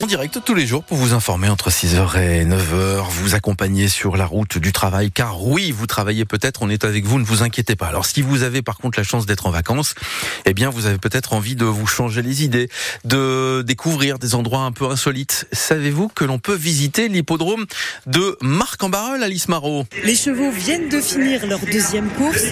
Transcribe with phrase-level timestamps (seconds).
[0.00, 4.16] En direct tous les jours pour vous informer entre 6h et 9h, vous accompagner sur
[4.16, 7.42] la route du travail, car oui, vous travaillez peut-être, on est avec vous, ne vous
[7.42, 7.88] inquiétez pas.
[7.88, 9.96] Alors si vous avez par contre la chance d'être en vacances,
[10.44, 12.68] eh bien vous avez peut-être envie de vous changer les idées,
[13.04, 15.48] de découvrir des endroits un peu insolites.
[15.50, 17.66] Savez-vous que l'on peut visiter l'hippodrome
[18.06, 19.84] de Marc-en-Barœul, Alice Marot?
[20.04, 22.44] Les chevaux viennent de finir leur deuxième course.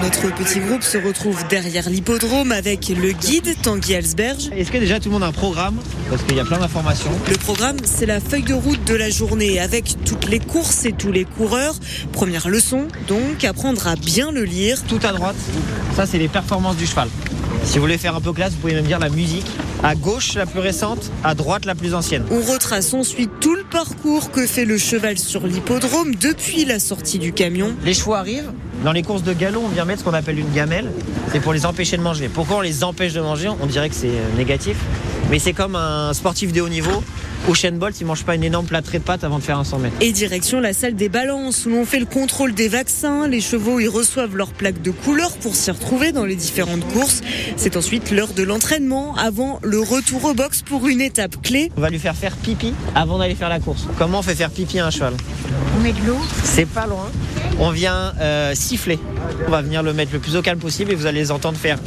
[0.00, 4.48] Notre petit groupe se retrouve derrière l'hippodrome avec le guide Tanguy Alsberge.
[4.52, 5.80] Est-ce que déjà tout le monde a un programme
[6.10, 7.10] Parce qu'il y a plein d'informations.
[7.28, 10.92] Le programme, c'est la feuille de route de la journée avec toutes les courses et
[10.92, 11.74] tous les coureurs.
[12.12, 14.82] Première leçon, donc, apprendre à bien le lire.
[14.88, 15.36] Tout à droite,
[15.94, 17.08] ça c'est les performances du cheval.
[17.64, 19.46] Si vous voulez faire un peu classe, vous pouvez même dire la musique.
[19.84, 22.24] À gauche, la plus récente, à droite, la plus ancienne.
[22.32, 27.20] On retrace ensuite tout le parcours que fait le cheval sur l'hippodrome depuis la sortie
[27.20, 27.72] du camion.
[27.84, 28.50] Les chevaux arrivent.
[28.84, 30.90] Dans les courses de galop, on vient mettre ce qu'on appelle une gamelle.
[31.32, 32.28] C'est pour les empêcher de manger.
[32.28, 33.50] Pourquoi on les empêche de manger?
[33.60, 34.76] On dirait que c'est négatif.
[35.30, 37.02] Mais c'est comme un sportif de haut niveau.
[37.48, 39.78] Usain Bolt, il mange pas une énorme plâtrée de pâtes avant de faire un 100
[39.78, 39.96] mètres.
[40.00, 43.28] Et direction la salle des balances où l'on fait le contrôle des vaccins.
[43.28, 47.20] Les chevaux y reçoivent leur plaque de couleur pour s'y retrouver dans les différentes courses.
[47.56, 51.70] C'est ensuite l'heure de l'entraînement avant le retour au box pour une étape clé.
[51.76, 53.86] On va lui faire faire pipi avant d'aller faire la course.
[53.98, 55.14] Comment on fait faire pipi à un cheval?
[55.76, 56.18] On met de l'eau.
[56.44, 57.10] C'est pas loin.
[57.60, 58.98] On vient euh, siffler.
[59.46, 61.58] On va venir le mettre le plus au calme possible et vous allez les entendre
[61.58, 61.78] faire.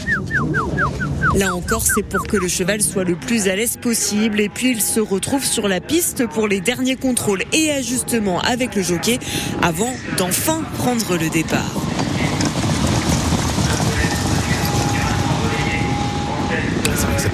[1.35, 4.41] Là encore, c'est pour que le cheval soit le plus à l'aise possible.
[4.41, 8.75] Et puis, il se retrouve sur la piste pour les derniers contrôles et ajustements avec
[8.75, 9.19] le jockey
[9.61, 11.71] avant d'enfin prendre le départ.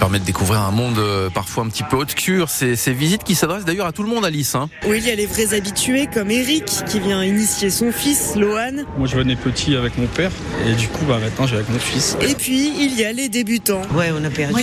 [0.07, 2.47] Permet de découvrir un monde euh, parfois un petit peu obscur.
[2.49, 4.55] Ces, ces visites qui s'adressent d'ailleurs à tout le monde, Alice.
[4.55, 4.69] Hein.
[4.87, 8.85] Oui, il y a les vrais habitués comme Eric qui vient initier son fils, Lohan.
[8.97, 10.31] Moi, je venais petit avec mon père
[10.65, 12.15] et du coup, bah, maintenant, j'ai avec mon fils.
[12.21, 13.81] Et puis, il y a les débutants.
[13.95, 14.53] Ouais, on a perdu.
[14.53, 14.61] Moi.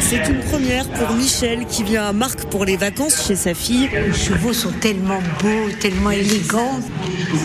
[0.00, 3.90] C'est une première pour Michel qui vient à Marc pour les vacances chez sa fille.
[3.92, 6.80] Les chevaux sont tellement beaux, tellement élégants.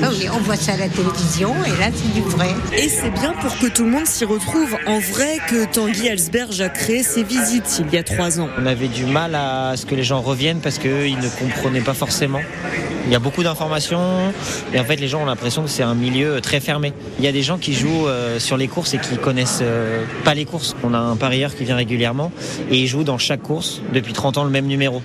[0.01, 2.49] Ah oui, on voit ça à la télévision et là, c'est du vrai.
[2.77, 6.61] Et c'est bien pour que tout le monde s'y retrouve en vrai que Tanguy Alsberge
[6.61, 8.49] a créé ses visites il y a trois ans.
[8.57, 11.93] On avait du mal à ce que les gens reviennent parce qu'ils ne comprenaient pas
[11.93, 12.41] forcément.
[13.07, 14.33] Il y a beaucoup d'informations
[14.73, 16.91] et en fait les gens ont l'impression que c'est un milieu très fermé.
[17.19, 20.03] Il y a des gens qui jouent euh, sur les courses et qui connaissent euh,
[20.25, 20.75] pas les courses.
[20.83, 22.33] On a un parieur qui vient régulièrement
[22.69, 25.01] et il joue dans chaque course depuis 30 ans le même numéro.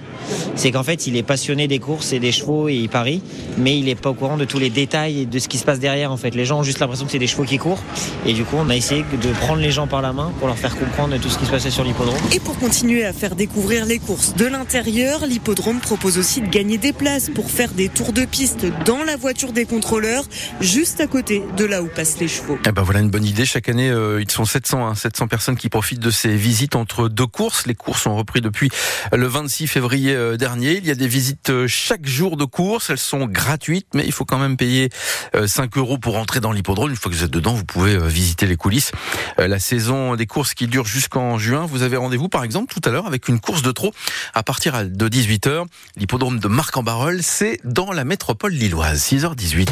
[0.57, 3.23] C'est qu'en fait il est passionné des courses et des chevaux et il parie,
[3.57, 5.65] mais il n'est pas au courant de tous les détails et de ce qui se
[5.65, 6.34] passe derrière en fait.
[6.34, 7.83] Les gens ont juste l'impression que c'est des chevaux qui courent
[8.27, 10.59] et du coup on a essayé de prendre les gens par la main pour leur
[10.59, 12.19] faire comprendre tout ce qui se passait sur l'hippodrome.
[12.34, 16.79] Et pour continuer à faire découvrir les courses de l'intérieur, l'hippodrome propose aussi de gagner
[16.79, 20.25] des places pour faire des tours de piste dans la voiture des contrôleurs,
[20.60, 22.58] juste à côté de là où passent les chevaux.
[22.66, 23.44] Eh ben voilà une bonne idée.
[23.44, 27.08] Chaque année, euh, ils sont 700, hein, 700 personnes qui profitent de ces visites entre
[27.08, 27.66] deux courses.
[27.66, 28.70] Les courses ont repris depuis
[29.12, 30.78] le 26 février euh, dernier.
[30.78, 32.91] Il y a des visites euh, chaque jour de course.
[32.91, 34.91] Elles sont gratuites, mais il faut quand même payer
[35.34, 36.91] euh, 5 euros pour entrer dans l'hippodrome.
[36.91, 38.92] Une fois que vous êtes dedans, vous pouvez euh, visiter les coulisses.
[39.38, 41.66] Euh, la saison des courses qui dure jusqu'en juin.
[41.66, 43.92] Vous avez rendez-vous, par exemple, tout à l'heure avec une course de trot
[44.34, 45.66] à partir de 18h.
[45.97, 49.00] L'hippodrome de Marc-en-Barœul, c'est dans la métropole lilloise.
[49.00, 49.71] 6h18.